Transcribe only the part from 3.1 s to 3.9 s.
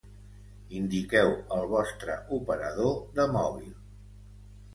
de mòbil.